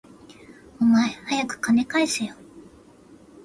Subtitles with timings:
[0.79, 2.33] お前、はやく金返せよ